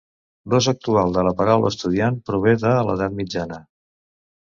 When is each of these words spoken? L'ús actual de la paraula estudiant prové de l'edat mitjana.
L'ús 0.53 0.69
actual 0.71 1.13
de 1.17 1.25
la 1.27 1.35
paraula 1.43 1.71
estudiant 1.75 2.19
prové 2.31 2.57
de 2.67 2.75
l'edat 2.91 3.19
mitjana. 3.23 3.65